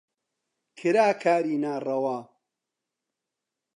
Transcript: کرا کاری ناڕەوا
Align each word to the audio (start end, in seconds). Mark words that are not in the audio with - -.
کرا 0.77 1.07
کاری 1.21 1.55
ناڕەوا 1.63 2.17